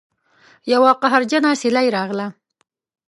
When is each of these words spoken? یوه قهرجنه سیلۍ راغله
یوه 0.71 0.91
قهرجنه 1.01 1.51
سیلۍ 1.61 1.87
راغله 1.95 2.27